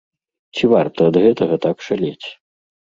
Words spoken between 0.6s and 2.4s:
варта ад гэтага так шалець?